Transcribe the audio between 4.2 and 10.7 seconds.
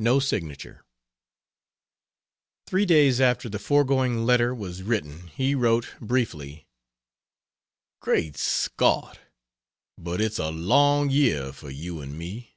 letter was written he wrote, briefly: "Great Scott but it's a